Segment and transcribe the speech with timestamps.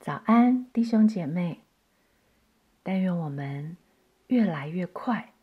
[0.00, 1.60] 早安，弟兄姐妹！
[2.82, 3.76] 但愿我们
[4.28, 5.34] 越来越快，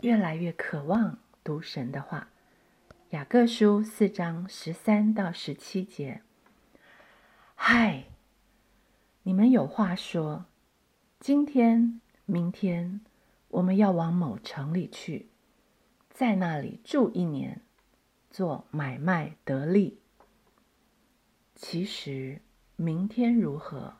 [0.00, 2.28] 越来越渴望读神的话。
[3.10, 6.22] 雅各书四章十三到十七节。
[7.54, 8.06] 嗨，
[9.22, 10.46] 你们有话说，
[11.20, 13.00] 今天、明天
[13.46, 15.28] 我们要往某城里去，
[16.10, 17.60] 在那里住一年，
[18.32, 20.00] 做买卖得利。
[21.54, 22.40] 其实。
[22.78, 23.96] 明天如何？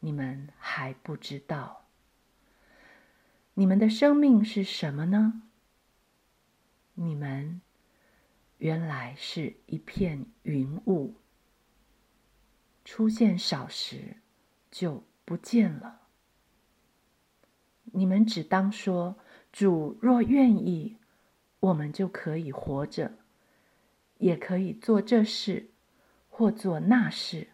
[0.00, 1.84] 你们还不知道。
[3.54, 5.42] 你们的生命是什么呢？
[6.94, 7.60] 你们
[8.58, 11.14] 原来是一片云雾，
[12.84, 14.16] 出现少时
[14.68, 16.00] 就不见了。
[17.84, 19.16] 你们只当说
[19.52, 20.96] ：“主若愿意，
[21.60, 23.18] 我们就可以活着，
[24.18, 25.70] 也可以做这事
[26.28, 27.50] 或做那事。”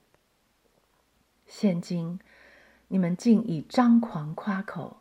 [1.48, 2.20] 现今，
[2.88, 5.00] 你们竟以张狂夸口，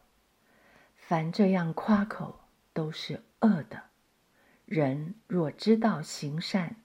[0.96, 2.40] 凡这样夸口
[2.72, 3.84] 都是恶的。
[4.66, 6.78] 人若知道行善，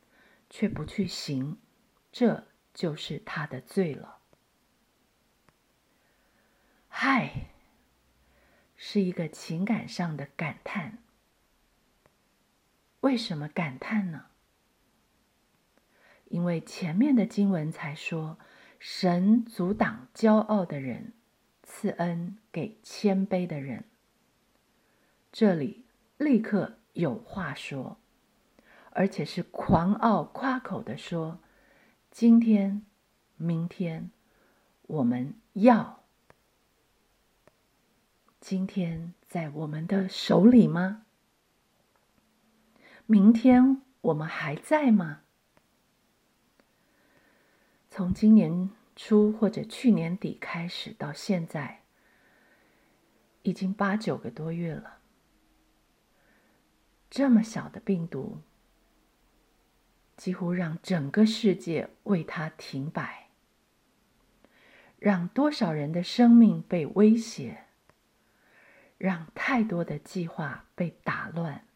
[0.51, 1.59] 却不去行，
[2.11, 4.19] 这就是他的罪了。
[6.89, 7.47] 嗨，
[8.77, 10.99] 是一个情感上的感叹。
[13.01, 14.27] 为什么感叹呢？
[16.25, 18.37] 因为前面的经文才说。
[18.85, 21.13] 神阻挡骄傲的人，
[21.63, 23.85] 赐恩给谦卑的人。
[25.31, 25.85] 这里
[26.19, 27.97] 立刻有话说，
[28.91, 31.39] 而且是狂傲夸口的说
[32.11, 32.85] ：“今天、
[33.37, 34.11] 明天，
[34.89, 36.03] 我们要。
[38.41, 41.07] 今天在我们的手里吗？
[43.07, 45.21] 明天我们还在吗？”
[47.95, 51.83] 从今年初或者去年底开始到现在，
[53.43, 55.01] 已经八九个多月了。
[57.11, 58.41] 这么小的病毒，
[60.17, 63.29] 几乎让整个世界为它停摆，
[64.99, 67.65] 让多少人的生命被威胁，
[68.97, 71.67] 让太多的计划被打乱。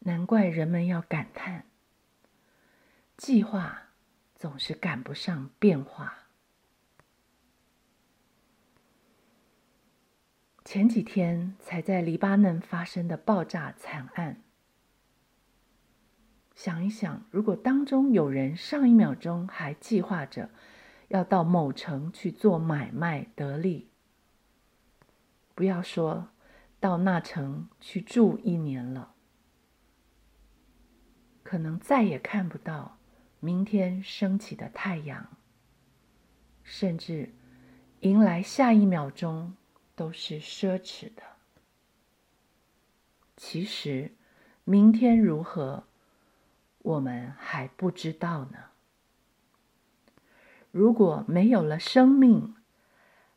[0.00, 1.66] 难怪人们要感叹。
[3.18, 3.88] 计划
[4.36, 6.28] 总是赶不上变化。
[10.64, 14.44] 前几天才在黎巴嫩发生的爆炸惨案，
[16.54, 20.50] 想一想，如果当中有人上一秒钟还计划着
[21.08, 23.90] 要到某城去做买卖得利，
[25.56, 26.28] 不要说
[26.78, 29.16] 到那城去住一年了，
[31.42, 32.97] 可能再也看不到。
[33.40, 35.36] 明天升起的太阳，
[36.64, 37.32] 甚至
[38.00, 39.54] 迎来下一秒钟，
[39.94, 41.22] 都是奢侈的。
[43.36, 44.12] 其实，
[44.64, 45.84] 明天如何，
[46.78, 48.64] 我们还不知道呢。
[50.72, 52.56] 如果没有了生命，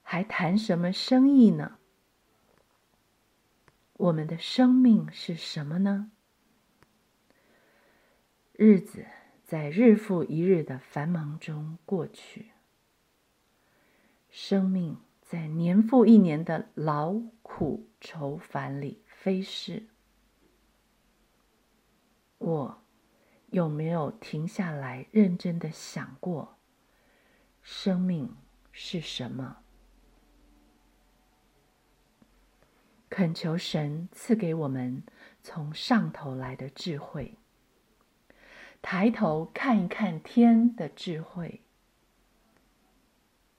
[0.01, 1.77] 还谈什么生意呢？
[3.93, 6.11] 我们的生命是什么呢？
[8.53, 9.05] 日子。
[9.51, 12.51] 在日复一日的繁忙中过去，
[14.29, 19.89] 生命在年复一年的劳苦愁烦里飞逝。
[22.37, 22.81] 我
[23.47, 26.57] 有没有停下来认真的想过，
[27.61, 28.33] 生命
[28.71, 29.57] 是什么？
[33.09, 35.03] 恳求神赐给我们
[35.43, 37.35] 从上头来的智慧。
[38.81, 41.61] 抬头看一看天的智慧，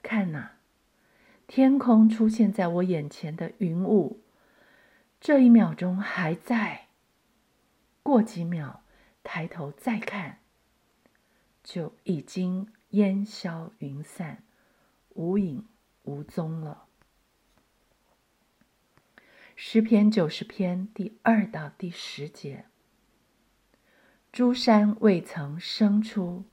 [0.03, 0.51] 看呐，
[1.47, 4.21] 天空出现在我眼前的云雾，
[5.21, 6.89] 这一秒钟还在，
[8.03, 8.83] 过几秒
[9.23, 10.41] 抬头再看，
[11.63, 14.43] 就已经烟消云散，
[15.11, 15.67] 无影
[16.03, 16.87] 无踪了。
[19.55, 22.67] 诗篇九十篇第二到第十节。
[24.33, 26.45] 诸山未曾生出，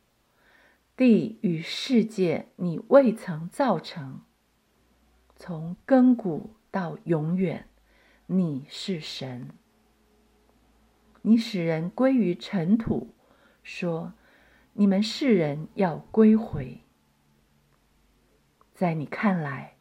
[0.97, 4.19] 地与世界你未曾造成。
[5.37, 7.69] 从亘古到永远，
[8.25, 9.51] 你是神。
[11.21, 13.13] 你使人归于尘土，
[13.63, 14.11] 说
[14.75, 16.81] ：“你们世人要归回。”
[18.75, 19.77] 在你看来，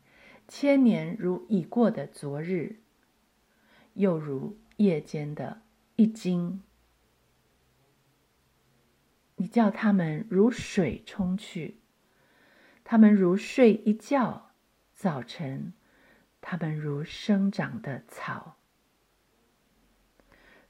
[0.46, 2.78] 千年如已过的昨日，
[3.94, 5.62] 又如夜间的
[5.96, 6.62] 一惊。
[9.40, 11.78] 你叫他们如水冲去，
[12.82, 14.50] 他们如睡一觉，
[14.94, 15.72] 早晨，
[16.40, 18.56] 他们如生长的草。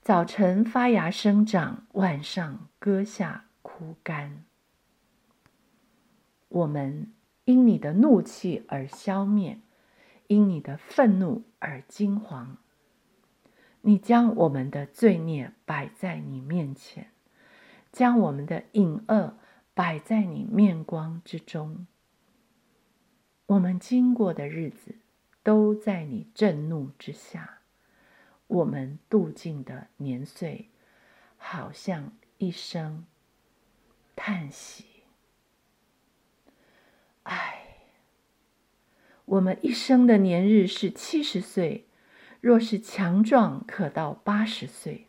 [0.03, 4.45] 早晨发芽生长，晚上割下枯干。
[6.49, 7.13] 我们
[7.47, 9.61] 因你的怒气而消灭，
[10.27, 12.57] 因你的愤怒而惊惶。
[13.81, 17.11] 你将我们的罪孽摆在你面前，
[17.93, 19.37] 将我们的隐恶
[19.75, 21.87] 摆在你面光之中。
[23.47, 24.97] 我们经过的日子，
[25.43, 27.61] 都在你震怒之下。
[28.47, 30.71] 我们度尽的年岁，
[31.37, 33.05] 好像一声
[34.17, 34.85] 叹息。
[37.25, 37.77] 唉，
[39.27, 41.87] 我们一生的年日是七十岁，
[42.41, 45.08] 若是强壮，可到八十岁。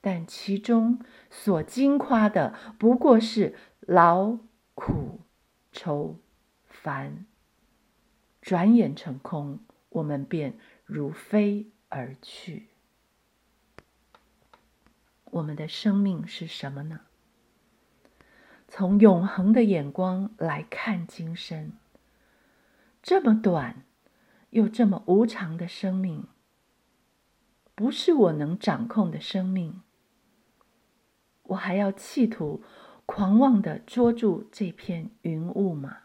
[0.00, 1.00] 但其中
[1.30, 4.38] 所经夸的，不过是劳
[4.74, 5.20] 苦
[5.72, 6.18] 愁
[6.66, 7.26] 烦，
[8.40, 9.60] 转眼成空，
[9.90, 11.70] 我们便如飞。
[11.92, 12.68] 而去，
[15.24, 17.00] 我们的生命是什么呢？
[18.68, 21.72] 从永恒的眼光来看，今生
[23.02, 23.82] 这么短
[24.50, 26.28] 又这么无常的生命，
[27.74, 29.82] 不是我能掌控的生命。
[31.50, 32.62] 我还要企图
[33.06, 35.98] 狂妄的捉住这片云雾吗？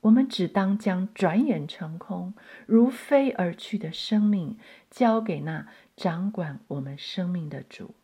[0.00, 2.34] 我们只当将转眼成空、
[2.66, 4.58] 如飞而去的生命
[4.90, 7.94] 交给那掌管我们生命的主，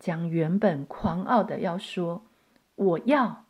[0.00, 2.26] 将原本狂傲的要说
[2.74, 3.44] “我要”，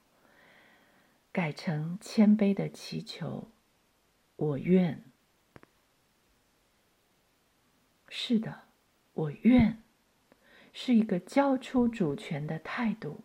[1.33, 3.49] 改成谦卑的祈求
[4.37, 5.03] “我愿”。
[8.11, 8.65] 是的，
[9.15, 9.82] 我愿，
[10.73, 13.21] 是一个交出主权的态度，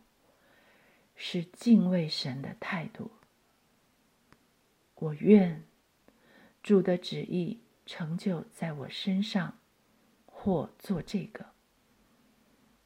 [1.16, 3.12] 是敬畏神的态度。
[4.96, 5.64] 我愿
[6.62, 9.58] 主的旨意成就在我身上，
[10.26, 11.46] 或做这个。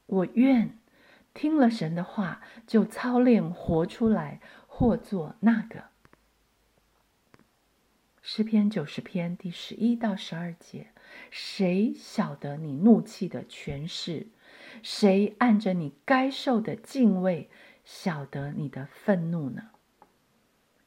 [0.06, 0.78] 我愿
[1.34, 5.84] 听了神的话就操练活出来，或做那个。
[8.20, 10.88] 诗篇九十篇第十一到十二节：
[11.30, 14.28] 谁晓得你怒气的权势？
[14.82, 17.50] 谁按着你该受的敬畏
[17.84, 19.70] 晓得你的愤怒呢？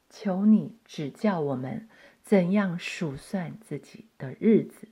[0.08, 1.88] 求你指教我们
[2.22, 4.88] 怎样数算自己的日子，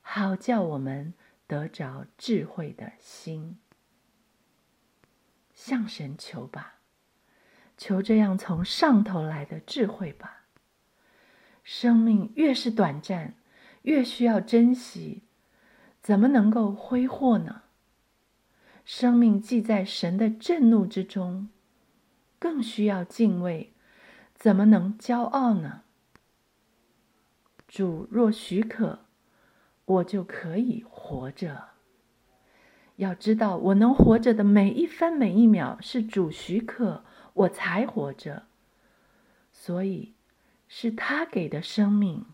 [0.00, 1.14] 好叫我们
[1.48, 3.58] 得着智慧的心。
[5.52, 6.74] 向神求吧，
[7.76, 10.44] 求这样从上头来的智慧吧。
[11.64, 13.34] 生命越是短暂，
[13.82, 15.24] 越需要珍惜，
[16.00, 17.62] 怎么能够挥霍呢？
[18.86, 21.48] 生命既在神的震怒之中，
[22.38, 23.72] 更需要敬畏。
[24.32, 25.82] 怎么能骄傲呢？
[27.66, 29.00] 主若许可，
[29.86, 31.70] 我就可以活着。
[32.94, 37.04] 要知道，我能活着的每一分每一秒是主许可，
[37.34, 38.44] 我才活着。
[39.50, 40.14] 所以，
[40.68, 42.24] 是他给的生命，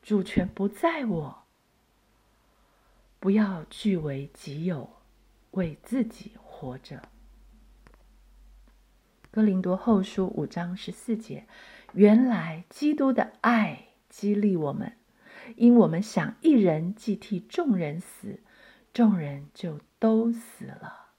[0.00, 1.42] 主权不在我。
[3.18, 4.88] 不要据为己有，
[5.52, 7.02] 为自己活着。
[9.30, 11.46] 哥林多后书五章十四节，
[11.92, 14.94] 原来基督的爱激励我们，
[15.56, 18.40] 因我们想一人既替众人死，
[18.92, 21.10] 众人就都死了，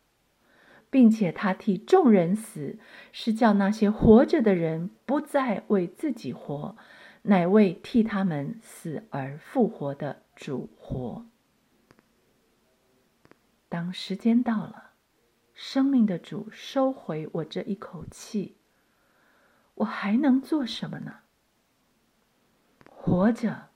[0.90, 2.78] 并且他替众人死，
[3.14, 6.76] 是叫那些活着的人不再为自己活，
[7.22, 11.26] 乃为替他们死而复活的主活。
[13.72, 14.92] 当时间到了。
[15.54, 18.58] 生命的主收回我这一口气，
[19.76, 21.20] 我还能做什么呢？
[22.90, 23.70] 活着，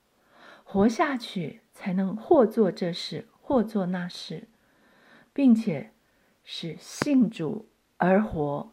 [0.64, 4.48] 活下去，才能或做这事，或做那事，
[5.32, 5.94] 并且
[6.44, 8.70] 是信主而活，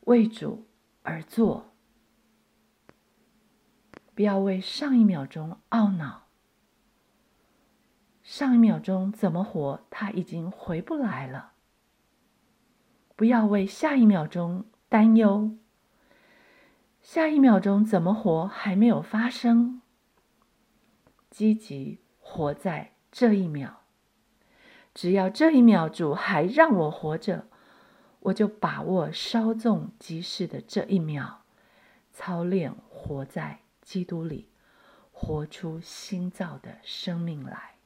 [0.00, 0.66] 为主
[1.02, 1.74] 而做。
[4.14, 6.27] 不要为上一秒钟懊恼，
[8.28, 11.52] 上一秒钟怎么活，他已经回不来了。
[13.16, 15.56] 不要为下一秒钟担忧，
[17.00, 19.80] 下一秒钟怎么活还没有发生。
[21.30, 23.76] 积极活在这一秒，
[24.92, 27.48] 只要这一秒主还让我活着，
[28.20, 31.44] 我就把握稍纵即逝的这一秒，
[32.12, 34.50] 操练活在基督里，
[35.12, 37.77] 活出新造的生命来。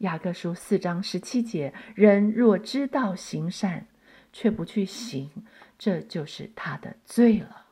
[0.00, 3.86] 雅各书四章十七节：人若知道行善，
[4.32, 5.30] 却不去行，
[5.78, 7.66] 这就是他的罪了。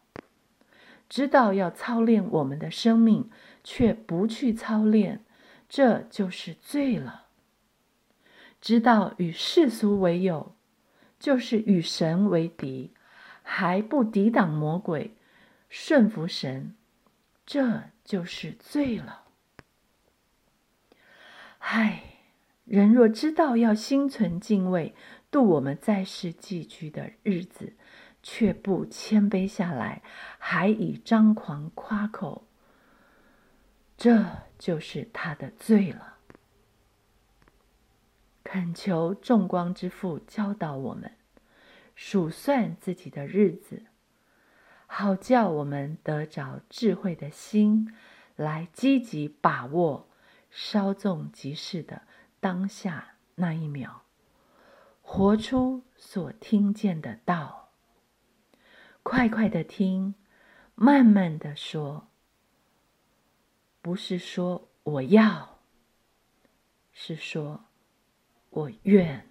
[1.08, 3.30] 知道要操练我们的生命，
[3.64, 5.25] 却不去操练，
[5.70, 7.28] 这就是罪了。
[8.61, 10.54] 知道与世俗为友，
[11.18, 12.92] 就是与神为敌，
[13.42, 15.16] 还不抵挡魔鬼，
[15.70, 16.75] 顺服神，
[17.47, 19.23] 这就是罪了。
[21.61, 22.07] 唉，
[22.68, 24.94] 人若知道要心存敬畏，
[25.30, 27.72] 度我们在世寄居的日子，
[28.22, 30.02] 却不谦卑下来，
[30.38, 32.46] 还以张狂夸口，
[33.96, 34.22] 这
[34.58, 36.16] 就是他的罪了。
[38.44, 41.12] 恳求众光之父教导我们
[41.94, 43.84] 数算自己的日子，
[44.87, 47.94] 好叫我们得着智慧的心，
[48.37, 50.08] 来积极把握
[50.50, 52.02] 稍纵即逝的
[52.40, 54.02] 当下那一秒，
[55.02, 57.71] 活出所听见的道。
[59.02, 60.14] 快快的听，
[60.75, 62.09] 慢慢的说，
[63.80, 65.61] 不是说我要，
[66.92, 67.64] 是说。
[68.50, 69.27] 我愿。